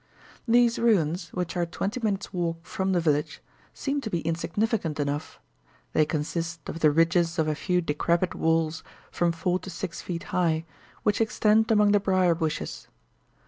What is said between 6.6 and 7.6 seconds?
of the ridges of a